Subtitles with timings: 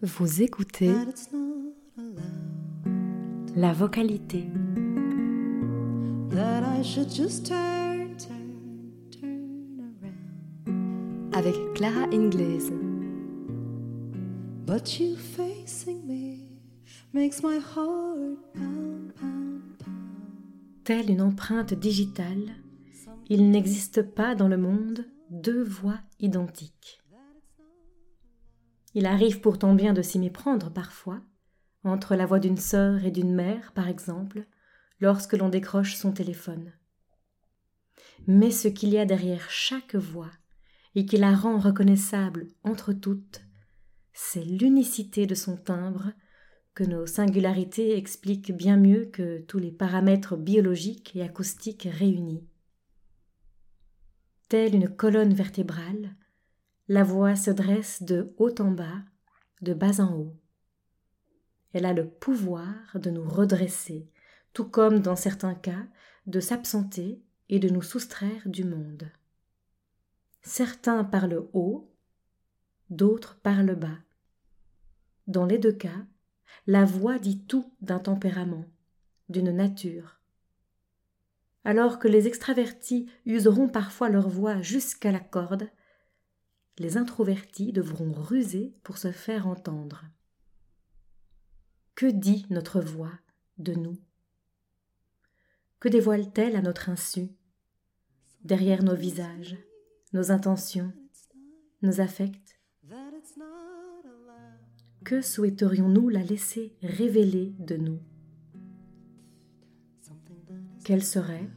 [0.00, 3.56] Vous écoutez that it's not allowed.
[3.56, 4.44] la vocalité.
[6.30, 11.34] That I should just turn, turn, turn around.
[11.34, 12.70] avec Clara Inglese.
[14.64, 16.46] But you facing me
[17.12, 20.84] makes my heart pound, pound, pound.
[20.84, 22.54] Telle une empreinte digitale,
[23.28, 27.00] il n'existe pas dans le monde deux voix identiques.
[28.96, 31.20] Il arrive pourtant bien de s'y méprendre parfois,
[31.84, 34.46] entre la voix d'une sœur et d'une mère, par exemple,
[35.00, 36.72] lorsque l'on décroche son téléphone.
[38.26, 40.30] Mais ce qu'il y a derrière chaque voix,
[40.94, 43.42] et qui la rend reconnaissable entre toutes,
[44.14, 46.12] c'est l'unicité de son timbre
[46.72, 52.48] que nos singularités expliquent bien mieux que tous les paramètres biologiques et acoustiques réunis.
[54.48, 56.16] Telle une colonne vertébrale,
[56.88, 59.02] la voix se dresse de haut en bas,
[59.60, 60.36] de bas en haut.
[61.72, 64.08] Elle a le pouvoir de nous redresser,
[64.52, 65.86] tout comme dans certains cas
[66.26, 69.10] de s'absenter et de nous soustraire du monde.
[70.42, 71.90] Certains parlent haut,
[72.90, 73.98] d'autres parlent bas.
[75.26, 76.06] Dans les deux cas,
[76.68, 78.64] la voix dit tout d'un tempérament,
[79.28, 80.20] d'une nature.
[81.64, 85.68] Alors que les extravertis useront parfois leur voix jusqu'à la corde,
[86.78, 90.04] les introvertis devront ruser pour se faire entendre.
[91.94, 93.12] Que dit notre voix
[93.58, 93.98] de nous?
[95.80, 97.28] Que dévoile-t-elle à notre insu,
[98.44, 99.56] derrière nos visages,
[100.12, 100.92] nos intentions,
[101.82, 102.58] nos affects?
[105.04, 108.00] Que souhaiterions-nous la laisser révéler de nous?
[110.84, 111.48] Quel serait,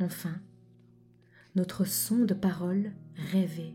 [0.00, 0.40] enfin,
[1.54, 3.74] notre son de parole rêvé?